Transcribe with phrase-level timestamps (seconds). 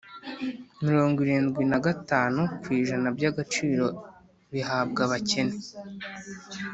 [0.85, 3.85] mirongo irindwi na gatanu ku ijana by agaciro
[4.51, 5.55] bihabwa abakene